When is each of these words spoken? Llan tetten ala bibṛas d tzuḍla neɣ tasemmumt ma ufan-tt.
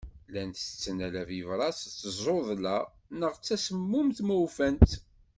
Llan 0.29 0.51
tetten 0.53 0.97
ala 1.07 1.23
bibṛas 1.29 1.79
d 1.87 1.91
tzuḍla 1.99 2.77
neɣ 3.19 3.33
tasemmumt 3.35 4.17
ma 4.23 4.35
ufan-tt. 4.45 4.91